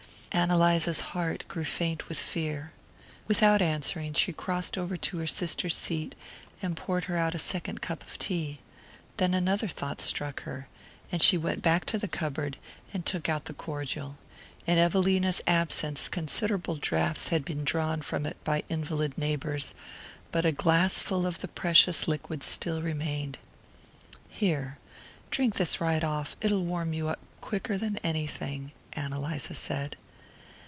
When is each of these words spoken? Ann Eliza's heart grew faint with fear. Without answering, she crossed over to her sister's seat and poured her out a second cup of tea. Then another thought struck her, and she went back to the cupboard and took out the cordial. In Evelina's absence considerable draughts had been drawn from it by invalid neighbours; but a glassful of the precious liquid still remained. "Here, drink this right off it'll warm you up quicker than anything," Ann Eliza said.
Ann 0.33 0.49
Eliza's 0.49 1.01
heart 1.11 1.43
grew 1.49 1.65
faint 1.65 2.07
with 2.07 2.17
fear. 2.17 2.71
Without 3.27 3.61
answering, 3.61 4.13
she 4.13 4.31
crossed 4.31 4.77
over 4.77 4.95
to 4.95 5.17
her 5.17 5.27
sister's 5.27 5.75
seat 5.75 6.15
and 6.61 6.77
poured 6.77 7.03
her 7.05 7.17
out 7.17 7.35
a 7.35 7.39
second 7.39 7.81
cup 7.81 8.01
of 8.01 8.17
tea. 8.17 8.59
Then 9.17 9.33
another 9.33 9.67
thought 9.67 9.99
struck 9.99 10.43
her, 10.43 10.69
and 11.11 11.21
she 11.21 11.37
went 11.37 11.61
back 11.61 11.83
to 11.87 11.97
the 11.97 12.07
cupboard 12.07 12.55
and 12.93 13.05
took 13.05 13.27
out 13.27 13.43
the 13.43 13.53
cordial. 13.53 14.17
In 14.65 14.77
Evelina's 14.77 15.41
absence 15.45 16.07
considerable 16.07 16.77
draughts 16.77 17.27
had 17.27 17.43
been 17.43 17.65
drawn 17.65 18.01
from 18.01 18.25
it 18.25 18.41
by 18.45 18.63
invalid 18.69 19.17
neighbours; 19.17 19.73
but 20.31 20.45
a 20.45 20.53
glassful 20.53 21.25
of 21.27 21.41
the 21.41 21.49
precious 21.49 22.07
liquid 22.07 22.41
still 22.41 22.81
remained. 22.81 23.37
"Here, 24.29 24.77
drink 25.29 25.55
this 25.55 25.81
right 25.81 26.05
off 26.05 26.37
it'll 26.39 26.63
warm 26.63 26.93
you 26.93 27.09
up 27.09 27.19
quicker 27.41 27.77
than 27.77 27.97
anything," 27.97 28.71
Ann 28.93 29.11
Eliza 29.11 29.55
said. 29.55 29.97